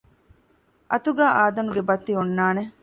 އަތުގައި 0.91 1.33
އާދަނުގެ 1.37 1.81
ބައްތި 1.87 2.11
އޮންނާނެ 2.15 2.63